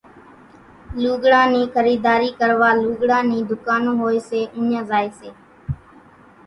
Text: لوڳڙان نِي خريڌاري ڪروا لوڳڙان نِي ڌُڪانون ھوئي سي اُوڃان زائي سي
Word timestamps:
لوڳڙان 1.01 1.47
نِي 1.53 1.61
خريڌاري 1.73 2.29
ڪروا 2.39 2.69
لوڳڙان 2.81 3.23
نِي 3.31 3.39
ڌُڪانون 3.49 3.95
ھوئي 4.03 4.19
سي 4.29 4.41
اُوڃان 4.57 4.81
زائي 4.89 5.09
سي 5.19 5.29